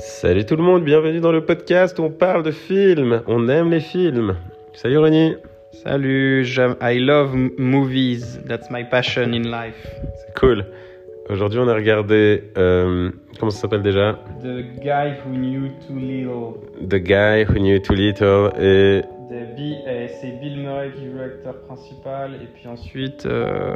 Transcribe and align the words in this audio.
Salut 0.00 0.44
tout 0.46 0.56
le 0.56 0.62
monde, 0.62 0.84
bienvenue 0.84 1.20
dans 1.20 1.32
le 1.32 1.44
podcast 1.44 1.98
où 1.98 2.02
on 2.04 2.10
parle 2.10 2.42
de 2.42 2.50
films. 2.50 3.22
On 3.26 3.48
aime 3.48 3.70
les 3.70 3.80
films. 3.80 4.36
Salut 4.72 4.98
Ronnie. 4.98 5.34
Salut, 5.72 6.44
I 6.80 6.98
love 6.98 7.34
movies. 7.58 8.40
That's 8.48 8.70
my 8.70 8.84
passion 8.88 9.32
in 9.32 9.42
life. 9.42 9.76
C'est 10.16 10.38
cool. 10.38 10.64
Aujourd'hui, 11.28 11.58
on 11.60 11.68
a 11.68 11.74
regardé. 11.74 12.44
euh, 12.56 13.10
comment 13.38 13.50
ça 13.50 13.60
s'appelle 13.62 13.82
déjà? 13.82 14.18
The 14.42 14.62
guy 14.82 15.14
who 15.24 15.34
knew 15.36 15.68
too 15.86 15.98
little. 15.98 16.54
The 16.88 16.96
Guy 17.02 17.44
Who 17.48 17.54
Knew 17.60 17.78
Too 17.80 17.94
Little. 17.94 18.50
Et. 18.60 19.02
Euh, 19.32 20.06
c'est 20.20 20.40
Bill 20.40 20.58
Murray 20.60 20.90
qui 20.96 21.06
joue 21.06 21.18
l'acteur 21.18 21.54
principal. 21.66 22.32
Et 22.42 22.46
puis 22.52 22.66
ensuite, 22.66 23.26
euh, 23.26 23.74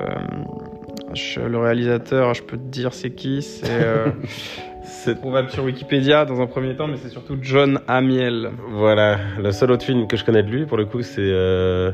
je- 1.13 1.41
le 1.41 1.59
réalisateur, 1.59 2.35
je 2.35 2.43
peux 2.43 2.57
te 2.57 2.63
dire 2.71 2.93
c'est 2.95 3.11
qui. 3.11 3.41
C'est 3.43 3.69
euh, 3.71 4.07
c'est- 4.85 5.15
trouvable 5.17 5.51
sur 5.51 5.65
Wikipédia 5.65 6.25
dans 6.25 6.41
un 6.41 6.47
premier 6.47 6.75
temps, 6.77 6.87
mais 6.87 6.97
c'est 6.97 7.09
surtout 7.09 7.37
John 7.41 7.81
Amiel. 7.89 8.51
Voilà, 8.71 9.19
le 9.43 9.51
seul 9.53 9.71
autre 9.73 9.85
film 9.85 10.07
que 10.07 10.17
je 10.17 10.25
connais 10.25 10.43
de 10.43 10.51
lui, 10.51 10.67
pour 10.67 10.77
le 10.77 10.85
coup, 10.87 11.03
c'est. 11.03 11.21
euh, 11.21 11.91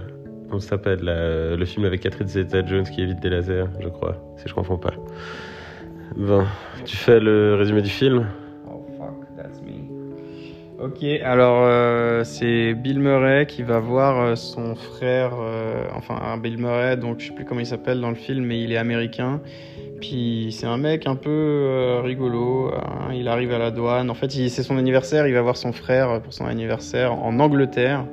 comment 0.48 0.60
ça 0.60 0.70
s'appelle 0.70 1.00
Le 1.04 1.64
film 1.64 1.84
avec 1.86 2.00
Catherine 2.00 2.28
Zeta-Jones 2.28 2.84
qui 2.84 3.02
évite 3.02 3.20
des 3.20 3.30
lasers, 3.30 3.64
je 3.80 3.88
crois, 3.88 4.16
si 4.36 4.48
je 4.48 4.54
confonds 4.54 4.78
pas. 4.78 4.92
Bon, 6.16 6.44
tu 6.84 6.96
fais 6.96 7.20
le 7.20 7.54
résumé 7.54 7.82
du 7.82 7.88
film? 7.90 8.26
Oh 8.68 8.84
fuck, 8.98 9.26
that's 9.36 9.60
me. 9.62 10.84
Ok, 10.84 11.04
alors 11.22 11.60
euh, 11.66 12.24
c'est 12.24 12.74
Bill 12.74 12.98
Murray 12.98 13.46
qui 13.46 13.62
va 13.62 13.78
voir 13.80 14.18
euh, 14.20 14.34
son 14.34 14.74
frère, 14.74 15.32
enfin 15.94 16.36
Bill 16.38 16.56
Murray, 16.58 16.96
donc 16.96 17.20
je 17.20 17.28
sais 17.28 17.34
plus 17.34 17.44
comment 17.44 17.60
il 17.60 17.66
s'appelle 17.66 18.00
dans 18.00 18.08
le 18.08 18.16
film, 18.16 18.44
mais 18.46 18.60
il 18.62 18.72
est 18.72 18.76
américain. 18.78 19.40
Puis 20.00 20.48
c'est 20.50 20.66
un 20.66 20.78
mec 20.78 21.06
un 21.06 21.16
peu 21.16 21.30
euh, 21.30 22.00
rigolo. 22.02 22.72
hein, 22.74 23.12
il 23.12 23.28
arrive 23.28 23.52
à 23.52 23.58
la 23.58 23.70
douane. 23.70 24.10
En 24.10 24.14
fait, 24.14 24.30
c'est 24.30 24.62
son 24.62 24.76
anniversaire. 24.76 25.26
Il 25.26 25.34
va 25.34 25.42
voir 25.42 25.56
son 25.56 25.72
frère 25.72 26.20
pour 26.22 26.32
son 26.32 26.46
anniversaire 26.46 27.12
en 27.12 27.38
Angleterre. 27.38 28.06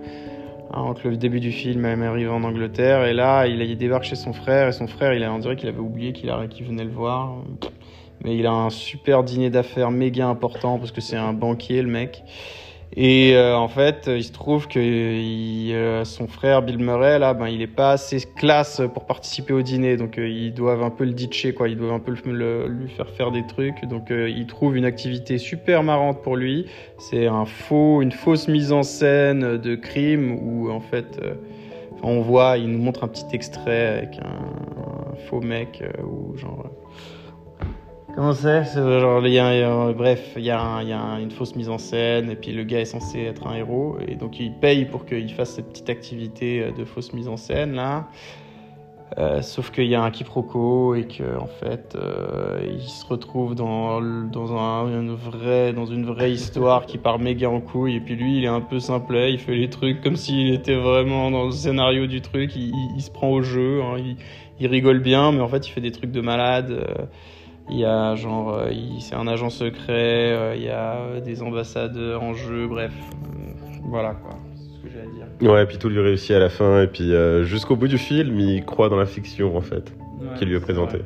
Hein, 0.72 0.82
entre 0.82 1.08
le 1.08 1.16
début 1.16 1.40
du 1.40 1.52
film, 1.52 1.86
elle 1.86 2.04
arrive 2.04 2.32
en 2.32 2.44
Angleterre 2.44 3.06
et 3.06 3.14
là, 3.14 3.48
il, 3.48 3.78
débarque 3.78 4.04
chez 4.04 4.16
son 4.16 4.34
frère 4.34 4.68
et 4.68 4.74
son 4.74 4.88
frère, 4.88 5.14
il 5.14 5.24
a, 5.24 5.32
on 5.32 5.40
dirait 5.40 5.56
qu'il 5.56 5.70
avait 5.70 5.80
oublié 5.80 6.12
qu'il 6.12 6.30
venait 6.66 6.84
le 6.84 6.92
voir. 6.92 7.36
Mais 8.24 8.36
il 8.36 8.46
a 8.46 8.52
un 8.52 8.70
super 8.70 9.24
dîner 9.24 9.50
d'affaires 9.50 9.92
méga 9.92 10.28
important 10.28 10.78
parce 10.78 10.92
que 10.92 11.02
c'est 11.02 11.16
un 11.16 11.34
banquier 11.34 11.82
le 11.82 11.90
mec. 11.90 12.24
Et 12.96 13.36
euh, 13.36 13.56
en 13.56 13.68
fait, 13.68 14.06
il 14.08 14.24
se 14.24 14.32
trouve 14.32 14.68
que 14.68 14.80
euh, 14.80 16.06
son 16.06 16.28
frère 16.28 16.62
Bill 16.62 16.80
Murray 16.80 17.20
là, 17.20 17.34
ben 17.34 17.48
il 17.48 17.62
est 17.62 17.68
pas 17.68 17.92
assez 17.92 18.22
classe 18.36 18.82
pour 18.94 19.06
participer 19.06 19.54
au 19.54 19.62
dîner, 19.62 19.98
donc 19.98 20.18
euh, 20.18 20.28
ils 20.28 20.54
doivent 20.54 20.84
un 20.84 20.90
peu 20.90 21.04
le 21.04 21.12
ditcher 21.12 21.54
quoi, 21.54 21.68
ils 21.68 21.78
doivent 21.78 21.94
un 21.94 22.00
peu 22.00 22.14
lui 22.14 22.90
faire 22.90 23.10
faire 23.10 23.32
des 23.32 23.46
trucs. 23.46 23.86
Donc 23.86 24.10
il 24.10 24.48
trouve 24.48 24.78
une 24.78 24.86
activité 24.86 25.38
super 25.38 25.84
marrante 25.84 26.24
pour 26.24 26.38
lui. 26.38 26.66
C'est 26.98 27.28
un 27.28 27.46
faux, 27.46 28.02
une 28.02 28.12
fausse 28.12 28.48
mise 28.48 28.72
en 28.72 28.84
scène 28.84 29.58
de 29.58 29.76
crime 29.76 30.32
où 30.42 30.72
en 30.72 30.80
fait, 30.80 31.20
on 32.04 32.22
voit, 32.22 32.58
il 32.58 32.70
nous 32.70 32.80
montre 32.80 33.04
un 33.04 33.08
petit 33.08 33.26
extrait 33.34 33.88
avec 33.88 34.20
un, 34.20 35.12
un 35.12 35.16
faux 35.28 35.42
mec 35.42 35.84
ou 36.04 36.38
genre. 36.38 36.70
Comment 38.18 38.34
c'est 38.34 38.64
genre, 38.74 39.28
y 39.28 39.34
y 39.34 39.38
a- 39.38 39.94
bref, 39.94 40.34
il 40.38 40.44
y 40.44 40.50
a, 40.50 41.20
une 41.22 41.30
fausse 41.30 41.56
mise 41.56 41.70
en 41.70 41.78
scène 41.78 42.32
et 42.32 42.36
puis 42.36 42.52
le 42.52 42.64
gars 42.64 42.80
est 42.80 42.86
censé 42.86 43.20
être 43.20 43.46
un 43.46 43.54
héros 43.54 44.00
et 44.08 44.16
donc 44.16 44.40
il 44.40 44.54
paye 44.54 44.86
pour 44.86 45.06
qu'il 45.06 45.32
fasse 45.32 45.52
cette 45.52 45.70
petite 45.70 45.92
activité 45.92 46.64
euh, 46.64 46.72
de 46.72 46.84
fausse 46.84 47.14
mise 47.14 47.28
en 47.28 47.38
scène 47.38 47.76
là. 47.76 48.08
Euh, 49.20 49.44
sauf 49.44 49.70
qu'il 49.70 49.86
y 49.86 49.94
a 49.94 50.02
un 50.02 50.10
quiproquo 50.10 50.96
et 50.96 51.04
que 51.04 51.38
en 51.38 51.46
fait 51.46 51.96
euh, 51.96 52.60
il 52.68 52.82
se 52.82 53.06
retrouve 53.06 53.54
dans, 53.54 54.00
un, 54.02 54.88
une 54.88 55.14
vraie, 55.14 55.72
dans 55.74 55.86
une 55.86 56.06
vraie 56.08 56.32
histoire 56.32 56.88
qui 56.88 56.98
part 56.98 57.20
méga 57.20 57.52
en 57.52 57.62
couille 57.62 57.98
et 57.98 58.00
puis 58.00 58.16
lui 58.16 58.40
il 58.40 58.46
est 58.46 58.48
un 58.48 58.62
peu 58.62 58.80
simplet, 58.80 59.32
il 59.32 59.38
fait 59.38 59.56
les 59.56 59.70
trucs 59.70 60.02
comme 60.02 60.16
s'il 60.16 60.52
était 60.56 60.76
vraiment 60.76 61.30
dans 61.30 61.46
le 61.46 61.52
scénario 61.52 62.08
du 62.08 62.22
truc, 62.22 62.56
il, 62.56 63.00
se 63.00 63.12
prend 63.12 63.30
au 63.30 63.44
jeu, 63.44 63.84
hein, 63.84 64.02
il, 64.60 64.66
rigole 64.66 65.02
bien 65.02 65.32
mais 65.32 65.42
en 65.42 65.48
fait 65.48 65.68
il 65.68 65.72
fait 65.72 65.82
des 65.82 65.92
trucs 65.92 66.12
de 66.12 66.22
malade. 66.22 66.84
Il 67.70 67.78
y 67.80 67.86
a 67.86 68.16
genre, 68.16 68.54
euh, 68.60 68.72
c'est 69.00 69.16
un 69.16 69.28
agent 69.28 69.50
secret, 69.50 69.88
euh, 70.34 70.56
il 70.56 70.64
y 70.64 70.70
a 70.70 70.96
euh, 70.96 71.20
des 71.22 71.42
ambassades 71.42 71.98
en 71.98 72.34
jeu, 72.34 72.68
bref. 72.68 72.94
Voilà 73.90 74.12
quoi, 74.16 74.36
c'est 74.56 74.76
ce 74.78 74.80
que 74.84 74.90
j'ai 74.90 75.00
à 75.02 75.06
dire. 75.06 75.52
Ouais, 75.54 75.64
et 75.64 75.66
puis 75.66 75.78
tout 75.78 75.90
lui 75.90 76.00
réussit 76.00 76.32
à 76.32 76.40
la 76.40 76.50
fin, 76.50 76.82
et 76.84 76.88
puis 76.88 77.14
euh, 77.14 77.44
jusqu'au 77.44 77.76
bout 77.76 77.88
du 77.88 77.98
film, 77.98 78.40
il 78.40 78.64
croit 78.66 78.90
dans 78.90 78.98
la 78.98 79.06
fiction 79.06 79.56
en 79.56 79.62
fait, 79.62 79.94
qui 80.36 80.46
lui 80.46 80.56
est 80.56 80.60
présentée. 80.60 81.02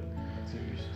C'est 0.46 0.58
juste. 0.72 0.90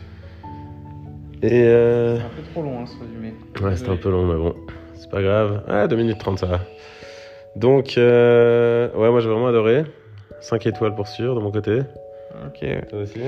Et. 1.43 1.63
euh, 1.65 2.17
C'est 2.17 2.23
un 2.23 2.29
peu 2.29 2.41
trop 2.43 2.61
long 2.63 2.79
hein, 2.81 2.85
ce 2.85 2.99
résumé. 3.03 3.33
Ouais, 3.61 3.75
c'était 3.75 3.89
un 3.91 3.97
peu 3.97 4.09
long, 4.09 4.25
mais 4.25 4.35
bon, 4.35 4.55
c'est 4.95 5.09
pas 5.09 5.21
grave. 5.21 5.63
Ah, 5.67 5.87
2 5.87 5.95
minutes 5.95 6.17
30, 6.19 6.39
ça 6.39 6.45
va. 6.47 6.59
Donc, 7.55 7.97
euh, 7.97 8.89
ouais, 8.95 9.09
moi 9.09 9.19
j'ai 9.21 9.29
vraiment 9.29 9.47
adoré. 9.47 9.83
5 10.41 10.65
étoiles 10.67 10.93
pour 10.95 11.07
sûr 11.07 11.35
de 11.35 11.39
mon 11.39 11.51
côté. 11.51 11.79
Ok. 12.47 12.65
Toi 12.89 12.99
aussi? 12.99 13.19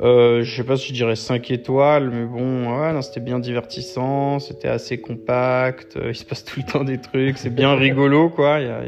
Euh, 0.00 0.42
je 0.44 0.56
sais 0.56 0.64
pas 0.64 0.76
si 0.76 0.88
je 0.88 0.92
dirais 0.94 1.16
5 1.16 1.50
étoiles, 1.50 2.10
mais 2.10 2.24
bon, 2.24 3.02
c'était 3.02 3.20
bien 3.20 3.40
divertissant, 3.40 4.38
c'était 4.38 4.68
assez 4.68 5.00
compact, 5.00 5.96
euh, 5.96 6.08
il 6.10 6.14
se 6.14 6.24
passe 6.24 6.44
tout 6.44 6.60
le 6.64 6.70
temps 6.70 6.84
des 6.84 6.98
trucs, 6.98 7.36
c'est 7.38 7.52
bien 7.52 7.74
rigolo 7.74 8.28
quoi, 8.28 8.60
il 8.60 8.66
y 8.66 8.70
a, 8.70 8.80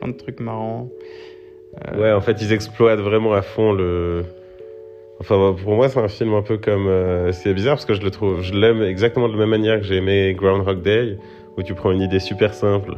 plein 0.00 0.08
de 0.08 0.16
trucs 0.16 0.40
marrants. 0.40 0.88
Euh, 1.86 2.00
Ouais, 2.00 2.12
en 2.12 2.20
fait, 2.20 2.42
ils 2.42 2.52
exploitent 2.52 2.98
vraiment 2.98 3.34
à 3.34 3.42
fond 3.42 3.72
le. 3.72 4.24
Enfin, 5.20 5.54
pour 5.62 5.74
moi, 5.74 5.88
c'est 5.88 6.00
un 6.00 6.08
film 6.08 6.34
un 6.34 6.42
peu 6.42 6.58
comme. 6.58 6.88
euh, 6.88 7.30
C'est 7.32 7.54
bizarre 7.54 7.74
parce 7.74 7.84
que 7.84 7.94
je 7.94 8.02
le 8.02 8.10
trouve. 8.10 8.42
Je 8.42 8.54
l'aime 8.54 8.82
exactement 8.82 9.28
de 9.28 9.34
la 9.34 9.40
même 9.40 9.50
manière 9.50 9.78
que 9.78 9.84
j'ai 9.84 9.96
aimé 9.96 10.34
Groundhog 10.36 10.82
Day, 10.82 11.18
où 11.56 11.62
tu 11.62 11.74
prends 11.74 11.92
une 11.92 12.00
idée 12.00 12.20
super 12.20 12.54
simple 12.54 12.96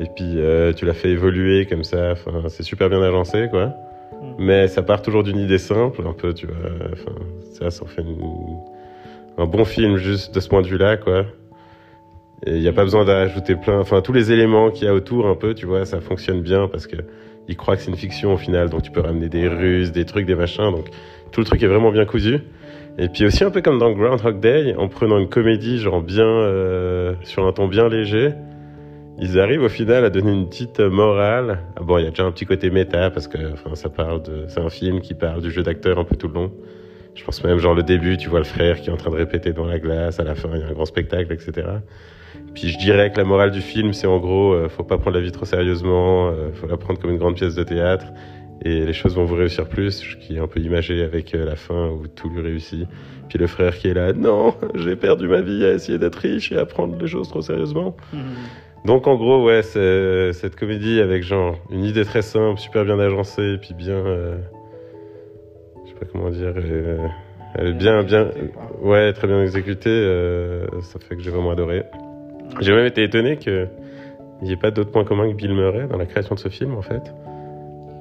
et 0.00 0.06
puis 0.14 0.36
tu 0.76 0.84
la 0.84 0.92
fais 0.92 1.10
évoluer 1.10 1.66
comme 1.66 1.84
ça. 1.84 2.12
Enfin, 2.12 2.48
c'est 2.48 2.64
super 2.64 2.88
bien 2.88 3.02
agencé, 3.02 3.48
quoi. 3.50 3.72
Mais 4.38 4.68
ça 4.68 4.82
part 4.82 5.02
toujours 5.02 5.22
d'une 5.22 5.38
idée 5.38 5.58
simple, 5.58 6.02
un 6.06 6.12
peu, 6.12 6.34
tu 6.34 6.46
vois. 6.46 6.56
Enfin, 6.92 7.12
ça, 7.52 7.70
ça 7.70 7.84
en 7.84 7.86
fait 7.86 8.02
une- 8.02 8.58
un 9.38 9.46
bon 9.46 9.64
film 9.64 9.96
juste 9.96 10.34
de 10.34 10.40
ce 10.40 10.48
point 10.48 10.62
de 10.62 10.66
vue-là, 10.66 10.96
quoi. 10.96 11.24
Et 12.46 12.56
il 12.56 12.60
n'y 12.60 12.68
a 12.68 12.72
pas 12.72 12.84
besoin 12.84 13.04
d'ajouter 13.04 13.56
plein, 13.56 13.78
enfin, 13.80 14.00
tous 14.02 14.12
les 14.12 14.32
éléments 14.32 14.70
qu'il 14.70 14.86
y 14.86 14.88
a 14.88 14.94
autour, 14.94 15.26
un 15.26 15.34
peu, 15.34 15.54
tu 15.54 15.66
vois, 15.66 15.86
ça 15.86 16.00
fonctionne 16.00 16.42
bien 16.42 16.68
parce 16.68 16.86
que 16.86 16.96
ils 17.48 17.56
croient 17.56 17.76
que 17.76 17.82
c'est 17.82 17.90
une 17.90 17.96
fiction 17.96 18.32
au 18.34 18.36
final, 18.36 18.70
donc 18.70 18.82
tu 18.82 18.90
peux 18.90 19.00
ramener 19.00 19.28
des 19.28 19.48
ruses, 19.48 19.92
des 19.92 20.04
trucs, 20.04 20.26
des 20.26 20.34
machins, 20.34 20.70
donc 20.70 20.88
tout 21.30 21.40
le 21.40 21.46
truc 21.46 21.62
est 21.62 21.66
vraiment 21.66 21.90
bien 21.90 22.04
cousu. 22.04 22.40
Et 22.98 23.08
puis 23.08 23.24
aussi 23.26 23.44
un 23.44 23.50
peu 23.50 23.60
comme 23.60 23.78
dans 23.78 23.90
Groundhog 23.92 24.40
Day, 24.40 24.74
en 24.76 24.88
prenant 24.88 25.18
une 25.18 25.28
comédie 25.28 25.78
genre 25.78 26.00
bien 26.00 26.26
euh, 26.26 27.14
sur 27.22 27.46
un 27.46 27.52
ton 27.52 27.66
bien 27.66 27.88
léger, 27.88 28.30
ils 29.18 29.38
arrivent 29.38 29.62
au 29.62 29.68
final 29.68 30.04
à 30.04 30.10
donner 30.10 30.32
une 30.32 30.48
petite 30.48 30.80
morale. 30.80 31.60
Ah 31.76 31.82
bon, 31.82 31.98
il 31.98 32.04
y 32.04 32.06
a 32.06 32.10
déjà 32.10 32.24
un 32.24 32.32
petit 32.32 32.46
côté 32.46 32.70
méta 32.70 33.10
parce 33.10 33.28
que 33.28 33.52
enfin 33.52 33.74
ça 33.74 33.88
parle 33.88 34.22
de 34.22 34.46
c'est 34.48 34.60
un 34.60 34.70
film 34.70 35.00
qui 35.00 35.14
parle 35.14 35.40
du 35.42 35.50
jeu 35.50 35.62
d'acteur 35.62 35.98
un 35.98 36.04
peu 36.04 36.16
tout 36.16 36.28
le 36.28 36.34
long. 36.34 36.52
Je 37.14 37.22
pense 37.24 37.44
même 37.44 37.58
genre 37.58 37.74
le 37.74 37.84
début, 37.84 38.16
tu 38.16 38.28
vois 38.28 38.40
le 38.40 38.44
frère 38.44 38.80
qui 38.80 38.90
est 38.90 38.92
en 38.92 38.96
train 38.96 39.10
de 39.10 39.16
répéter 39.16 39.52
dans 39.52 39.66
la 39.66 39.78
glace, 39.78 40.18
à 40.18 40.24
la 40.24 40.34
fin 40.34 40.50
il 40.54 40.60
y 40.60 40.64
a 40.64 40.66
un 40.66 40.72
grand 40.72 40.84
spectacle, 40.84 41.32
etc. 41.32 41.68
Puis 42.54 42.68
je 42.68 42.78
dirais 42.78 43.10
que 43.12 43.18
la 43.18 43.24
morale 43.24 43.50
du 43.50 43.60
film, 43.60 43.92
c'est 43.92 44.06
en 44.06 44.18
gros, 44.18 44.52
euh, 44.52 44.68
faut 44.68 44.84
pas 44.84 44.98
prendre 44.98 45.16
la 45.16 45.22
vie 45.22 45.32
trop 45.32 45.44
sérieusement, 45.44 46.28
euh, 46.28 46.50
faut 46.52 46.66
la 46.66 46.76
prendre 46.76 47.00
comme 47.00 47.10
une 47.10 47.18
grande 47.18 47.34
pièce 47.34 47.54
de 47.54 47.62
théâtre, 47.64 48.06
et 48.62 48.84
les 48.84 48.92
choses 48.92 49.16
vont 49.16 49.24
vous 49.24 49.34
réussir 49.34 49.68
plus, 49.68 50.16
qui 50.20 50.36
est 50.36 50.38
un 50.38 50.46
peu 50.46 50.60
imagé 50.60 51.02
avec 51.02 51.34
euh, 51.34 51.44
la 51.44 51.56
fin 51.56 51.88
où 51.88 52.06
tout 52.06 52.30
lui 52.30 52.42
réussit. 52.42 52.86
Puis 53.28 53.38
le 53.38 53.46
frère 53.46 53.76
qui 53.76 53.88
est 53.88 53.94
là, 53.94 54.12
non, 54.12 54.54
j'ai 54.74 54.96
perdu 54.96 55.26
ma 55.28 55.40
vie 55.40 55.64
à 55.64 55.72
essayer 55.72 55.98
d'être 55.98 56.16
riche 56.16 56.52
et 56.52 56.58
à 56.58 56.64
prendre 56.64 56.96
les 56.96 57.06
choses 57.06 57.28
trop 57.28 57.42
sérieusement. 57.42 57.96
Mhm. 58.12 58.20
Donc 58.84 59.06
en 59.06 59.16
gros, 59.16 59.42
ouais, 59.44 59.62
cette 59.62 60.56
comédie 60.56 61.00
avec 61.00 61.22
genre 61.22 61.56
une 61.70 61.84
idée 61.84 62.04
très 62.04 62.20
simple, 62.22 62.60
super 62.60 62.84
bien 62.84 62.98
agencée, 62.98 63.54
et 63.54 63.58
puis 63.58 63.72
bien, 63.72 63.94
euh, 63.94 64.36
je 65.84 65.90
sais 65.90 65.96
pas 65.98 66.06
comment 66.12 66.28
dire, 66.28 66.52
euh, 66.56 67.06
elle 67.54 67.68
est 67.68 67.72
bien, 67.72 68.02
bien, 68.02 68.28
ouais, 68.82 69.12
très 69.14 69.26
bien 69.26 69.40
exécutée. 69.40 69.88
euh, 69.88 70.66
ça 70.82 70.98
fait 70.98 71.16
que 71.16 71.22
j'ai 71.22 71.30
vraiment 71.30 71.52
adoré. 71.52 71.84
J'ai 72.60 72.72
même 72.72 72.84
été 72.84 73.02
étonné 73.02 73.38
que 73.38 73.66
il 74.42 74.48
n'y 74.48 74.52
ait 74.52 74.56
pas 74.56 74.70
d'autres 74.70 74.90
points 74.90 75.04
communs 75.04 75.30
que 75.30 75.36
Bill 75.36 75.54
Murray 75.54 75.86
dans 75.86 75.96
la 75.96 76.04
création 76.04 76.34
de 76.34 76.40
ce 76.40 76.50
film 76.50 76.74
en 76.74 76.82
fait. 76.82 77.14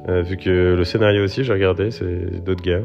Euh, 0.10 0.22
vu 0.22 0.36
que 0.36 0.75
le 0.75 0.84
scénario 0.84 1.24
aussi, 1.24 1.46
j'ai 1.46 1.54
regardé, 1.54 1.92
c'est 1.92 2.44
d'autres 2.44 2.63
gars. 2.63 2.81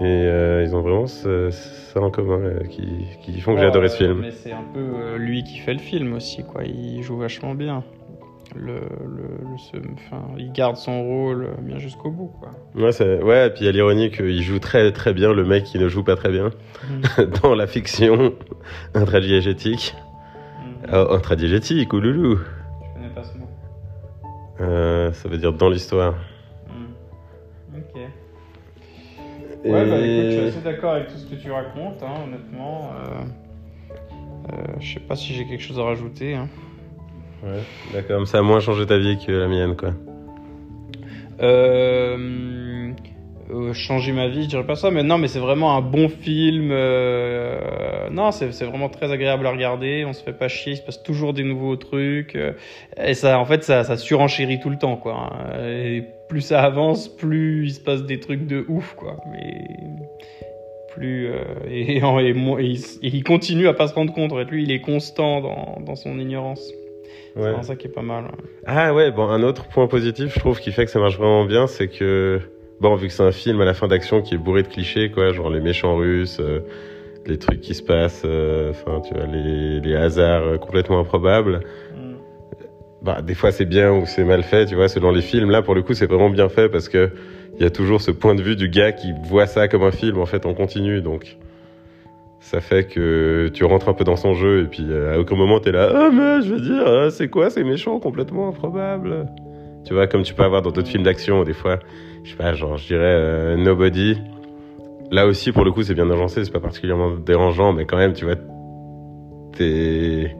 Et 0.00 0.02
euh, 0.04 0.62
ils 0.64 0.74
ont 0.74 0.80
vraiment 0.80 1.06
ça 1.06 2.00
en 2.00 2.10
commun 2.10 2.40
euh, 2.40 2.64
qui, 2.64 3.06
qui 3.22 3.40
font 3.40 3.54
que 3.54 3.60
j'ai 3.60 3.66
adoré 3.66 3.88
ce 3.88 3.96
film. 3.98 4.18
Mais 4.20 4.32
c'est 4.32 4.52
un 4.52 4.64
peu 4.74 4.80
euh, 4.80 5.16
lui 5.18 5.44
qui 5.44 5.58
fait 5.58 5.72
le 5.72 5.78
film 5.78 6.14
aussi, 6.14 6.42
quoi. 6.42 6.64
Il 6.64 7.02
joue 7.02 7.16
vachement 7.16 7.54
bien. 7.54 7.84
Le, 8.56 8.74
le, 8.74 9.22
le- 9.50 9.58
ce- 9.58 9.76
enfin, 9.94 10.22
il 10.36 10.52
garde 10.52 10.76
son 10.76 11.02
rôle 11.02 11.48
bien 11.60 11.78
jusqu'au 11.78 12.10
bout, 12.10 12.32
quoi. 12.40 12.50
Ouais, 12.74 13.22
ouais, 13.22 13.46
et 13.46 13.50
puis 13.50 13.60
il 13.62 13.66
y 13.66 13.68
a 13.68 13.72
l'ironie 13.72 14.10
qu'il 14.10 14.42
joue 14.42 14.58
très 14.58 14.92
très 14.92 15.12
bien 15.14 15.32
le 15.32 15.44
mec 15.44 15.64
qui 15.64 15.78
ne 15.78 15.88
joue 15.88 16.04
pas 16.04 16.14
très 16.16 16.30
bien 16.30 16.50
dans 17.42 17.54
la 17.54 17.66
fiction 17.66 18.32
intradigétique. 18.94 19.94
Oh, 20.92 21.06
intradigétique, 21.14 21.92
ou 21.94 22.00
loulou. 22.00 22.36
Je 22.36 22.94
connais 22.94 23.14
pas 23.14 23.22
ce 23.24 23.38
mot. 23.38 23.46
Euh, 24.60 25.12
ça 25.12 25.28
veut 25.28 25.38
dire 25.38 25.52
dans 25.52 25.70
l'histoire. 25.70 26.14
Hmm. 26.68 27.76
Ok. 27.78 28.00
Et- 29.64 29.70
Ouais, 29.72 29.84
bah 29.88 29.96
écoute, 29.98 30.26
je 30.26 30.30
suis 30.32 30.40
assez 30.58 30.60
d'accord 30.60 30.92
avec 30.94 31.08
tout 31.08 31.16
ce 31.16 31.26
que 31.26 31.34
tu 31.36 31.50
racontes, 31.50 32.02
hein, 32.02 32.24
honnêtement. 32.26 32.90
euh. 32.92 33.94
Euh, 34.52 34.56
je 34.78 34.94
sais 34.94 35.00
pas 35.00 35.16
si 35.16 35.32
j'ai 35.32 35.46
quelque 35.46 35.62
chose 35.62 35.78
à 35.78 35.84
rajouter. 35.84 36.34
hein. 36.34 36.48
Ouais, 37.42 37.62
d'accord, 37.92 38.26
ça 38.28 38.38
a 38.38 38.42
moins 38.42 38.60
changé 38.60 38.84
ta 38.86 38.98
vie 38.98 39.18
que 39.24 39.32
la 39.32 39.48
mienne, 39.48 39.74
quoi. 39.76 39.90
Euh, 41.40 42.16
changer 43.74 44.12
ma 44.12 44.28
vie, 44.28 44.44
je 44.44 44.48
dirais 44.48 44.64
pas 44.66 44.74
ça, 44.76 44.90
mais 44.90 45.02
non, 45.02 45.18
mais 45.18 45.28
c'est 45.28 45.38
vraiment 45.38 45.76
un 45.76 45.80
bon 45.82 46.08
film. 46.08 46.70
euh, 46.72 48.08
non, 48.10 48.30
c'est 48.30 48.52
c'est 48.52 48.64
vraiment 48.64 48.88
très 48.88 49.12
agréable 49.12 49.46
à 49.46 49.50
regarder. 49.50 50.04
On 50.06 50.12
se 50.12 50.22
fait 50.22 50.32
pas 50.32 50.48
chier, 50.48 50.72
il 50.72 50.76
se 50.76 50.82
passe 50.82 51.02
toujours 51.02 51.32
des 51.34 51.42
nouveaux 51.44 51.76
trucs. 51.76 52.36
euh, 52.36 52.52
et 53.02 53.14
ça, 53.14 53.38
en 53.38 53.44
fait, 53.44 53.62
ça, 53.64 53.84
ça 53.84 53.96
surenchérit 53.96 54.60
tout 54.60 54.70
le 54.70 54.78
temps, 54.78 54.96
quoi. 54.96 55.14
hein. 55.32 55.66
Et 55.68 56.04
plus 56.28 56.40
ça 56.40 56.62
avance, 56.62 57.08
plus 57.08 57.66
il 57.66 57.72
se 57.74 57.80
passe 57.80 58.04
des 58.04 58.20
trucs 58.20 58.46
de 58.46 58.64
ouf, 58.68 58.94
quoi. 58.94 59.16
Mais 59.30 59.64
plus 60.94 61.26
euh, 61.28 61.42
et, 61.68 61.96
et, 61.96 62.00
moi- 62.00 62.62
et 62.62 62.66
il, 62.66 62.76
s- 62.76 62.98
et 63.02 63.08
il 63.08 63.24
continue 63.24 63.66
à 63.68 63.74
pas 63.74 63.88
se 63.88 63.94
rendre 63.94 64.12
compte. 64.12 64.32
En 64.32 64.36
fait, 64.36 64.44
lui, 64.44 64.62
il 64.62 64.70
est 64.70 64.80
constant 64.80 65.40
dans, 65.40 65.78
dans 65.84 65.96
son 65.96 66.18
ignorance. 66.18 66.62
C'est 67.34 67.40
Ouais. 67.40 67.48
vraiment 67.48 67.62
ça 67.64 67.74
qui 67.74 67.88
est 67.88 67.90
pas 67.90 68.02
mal. 68.02 68.26
hein. 68.26 68.36
Ah 68.64 68.94
ouais, 68.94 69.10
bon, 69.10 69.24
un 69.28 69.42
autre 69.42 69.66
point 69.68 69.88
positif, 69.88 70.32
je 70.32 70.38
trouve, 70.38 70.60
qui 70.60 70.70
fait 70.70 70.84
que 70.84 70.90
ça 70.92 71.00
marche 71.00 71.16
vraiment 71.18 71.44
bien, 71.44 71.66
c'est 71.66 71.88
que, 71.88 72.40
bon, 72.80 72.94
vu 72.96 73.08
que 73.08 73.12
c'est 73.12 73.22
un 73.22 73.32
film 73.32 73.60
à 73.60 73.64
la 73.64 73.74
fin 73.74 73.88
d'action 73.88 74.22
qui 74.22 74.34
est 74.34 74.38
bourré 74.38 74.62
de 74.62 74.68
clichés, 74.68 75.10
quoi, 75.10 75.32
genre 75.32 75.50
les 75.50 75.60
méchants 75.60 75.96
russes, 75.96 76.38
euh, 76.40 76.60
les 77.26 77.38
trucs 77.38 77.60
qui 77.60 77.74
se 77.74 77.82
passent, 77.82 78.22
euh, 78.24 78.70
enfin, 78.70 79.00
tu 79.00 79.14
vois, 79.14 79.26
les, 79.26 79.80
les 79.80 79.96
hasards 79.96 80.42
euh, 80.42 80.58
complètement 80.58 81.00
improbables. 81.00 81.60
Mm. 81.94 82.14
Bah, 83.02 83.20
des 83.22 83.34
fois 83.34 83.52
c'est 83.52 83.66
bien 83.66 83.92
ou 83.92 84.06
c'est 84.06 84.24
mal 84.24 84.42
fait, 84.42 84.66
tu 84.66 84.74
vois, 84.74 84.88
selon 84.88 85.10
les 85.10 85.22
films. 85.22 85.50
Là, 85.50 85.62
pour 85.62 85.74
le 85.74 85.82
coup, 85.82 85.94
c'est 85.94 86.06
vraiment 86.06 86.30
bien 86.30 86.48
fait 86.48 86.68
parce 86.68 86.88
que 86.88 87.10
il 87.56 87.62
y 87.62 87.66
a 87.66 87.70
toujours 87.70 88.00
ce 88.00 88.10
point 88.10 88.34
de 88.34 88.42
vue 88.42 88.56
du 88.56 88.68
gars 88.68 88.92
qui 88.92 89.12
voit 89.24 89.46
ça 89.46 89.68
comme 89.68 89.84
un 89.84 89.92
film, 89.92 90.18
en 90.18 90.26
fait, 90.26 90.44
en 90.46 90.54
continu, 90.54 91.00
donc. 91.00 91.36
Ça 92.40 92.60
fait 92.60 92.84
que 92.84 93.48
tu 93.54 93.64
rentres 93.64 93.88
un 93.88 93.94
peu 93.94 94.04
dans 94.04 94.16
son 94.16 94.34
jeu 94.34 94.64
et 94.64 94.66
puis 94.66 94.86
à 94.92 95.18
aucun 95.18 95.34
moment 95.34 95.60
t'es 95.60 95.72
là, 95.72 95.90
ah 95.94 96.10
mais 96.12 96.42
je 96.42 96.52
veux 96.52 96.60
dire, 96.60 97.10
c'est 97.10 97.28
quoi 97.28 97.48
ces 97.48 97.64
méchants 97.64 97.98
complètement 98.00 98.50
improbables? 98.50 99.26
Tu 99.84 99.92
vois, 99.94 100.06
comme 100.06 100.22
tu 100.22 100.34
peux 100.34 100.42
avoir 100.42 100.62
dans 100.62 100.70
d'autres 100.70 100.88
films 100.88 101.02
d'action, 101.02 101.44
des 101.44 101.52
fois, 101.52 101.78
je 102.22 102.30
sais 102.30 102.36
pas, 102.36 102.54
genre 102.54 102.76
je 102.76 102.86
dirais 102.86 103.02
euh, 103.04 103.56
Nobody. 103.56 104.18
Là 105.10 105.26
aussi, 105.26 105.52
pour 105.52 105.64
le 105.64 105.72
coup, 105.72 105.82
c'est 105.82 105.94
bien 105.94 106.10
agencé, 106.10 106.44
c'est 106.44 106.52
pas 106.52 106.60
particulièrement 106.60 107.10
dérangeant, 107.10 107.72
mais 107.72 107.84
quand 107.84 107.98
même, 107.98 108.14
tu 108.14 108.24
vois, 108.24 108.36
t'es 109.56 110.34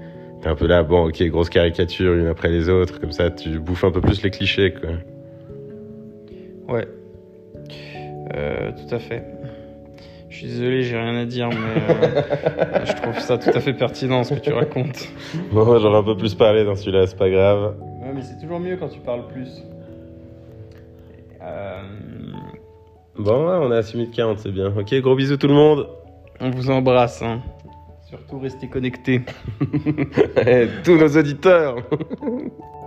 un 0.44 0.55
peu 0.55 0.67
là, 0.67 0.82
bon, 0.82 1.08
ok, 1.08 1.23
grosse 1.25 1.49
caricature 1.49 2.14
une 2.14 2.26
après 2.26 2.49
les 2.49 2.69
autres, 2.69 3.00
comme 3.00 3.12
ça, 3.12 3.31
tu 3.31 3.58
bouffes 3.58 3.85
un 3.85 3.91
peu 3.91 4.00
plus 4.00 4.23
les 4.23 4.31
clichés, 4.31 4.73
quoi. 4.73 4.91
Ouais. 6.75 6.88
Euh, 8.35 8.70
tout 8.73 8.94
à 8.94 8.99
fait. 8.99 9.23
Je 10.31 10.37
suis 10.38 10.46
désolé, 10.49 10.82
j'ai 10.82 10.96
rien 10.96 11.17
à 11.17 11.25
dire, 11.26 11.49
mais 11.49 11.94
euh, 11.94 12.85
je 12.85 12.93
trouve 12.94 13.19
ça 13.20 13.38
tout 13.38 13.50
à 13.55 13.61
fait 13.61 13.75
pertinent 13.75 14.25
ce 14.25 14.35
que 14.35 14.41
tu 14.41 14.52
racontes. 14.52 15.08
Bon, 15.52 15.79
j'aurais 15.79 15.99
un 15.99 16.02
peu 16.02 16.17
plus 16.17 16.35
parlé 16.35 16.64
dans 16.64 16.75
celui-là, 16.75 17.06
c'est 17.06 17.17
pas 17.17 17.31
grave. 17.31 17.76
Ouais, 18.14 18.20
mais 18.20 18.26
c'est 18.26 18.40
toujours 18.40 18.61
mieux 18.61 18.76
quand 18.76 18.88
tu 18.88 19.00
parles 19.00 19.26
plus. 19.26 19.62
Euh, 21.43 21.82
Bon, 23.19 23.46
ouais, 23.46 23.66
on 23.66 23.72
est 23.72 23.76
à 23.76 23.82
6 23.82 23.96
minutes 23.96 24.14
40, 24.14 24.38
c'est 24.40 24.52
bien. 24.52 24.72
Ok, 24.76 24.93
gros 25.00 25.14
bisous 25.14 25.37
tout 25.37 25.46
le 25.49 25.55
monde. 25.55 25.88
on 26.40 26.50
vous 26.50 26.70
embrasse. 26.70 27.22
Hein. 27.22 27.40
Surtout 28.08 28.38
restez 28.38 28.69
connectés. 28.69 29.22
Tous 30.84 30.96
nos 30.96 31.16
auditeurs. 31.16 31.76